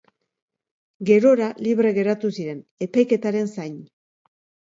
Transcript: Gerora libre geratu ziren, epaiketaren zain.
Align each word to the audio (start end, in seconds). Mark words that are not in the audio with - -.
Gerora 1.09 1.49
libre 1.67 1.91
geratu 1.99 2.33
ziren, 2.37 2.63
epaiketaren 2.87 3.51
zain. 3.57 3.77